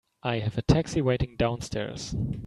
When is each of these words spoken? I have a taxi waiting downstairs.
I 0.23 0.39
have 0.39 0.57
a 0.57 0.63
taxi 0.63 0.99
waiting 0.99 1.35
downstairs. 1.35 2.15